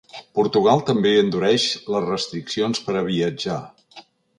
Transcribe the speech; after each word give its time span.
Portugal 0.37 0.81
també 0.87 1.11
endureix 1.25 1.67
les 1.97 2.09
restriccions 2.09 2.87
per 2.89 2.97
a 3.05 3.09
viatjar. 3.15 3.65